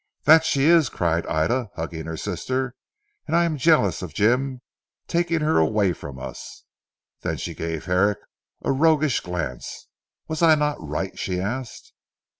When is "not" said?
10.55-10.77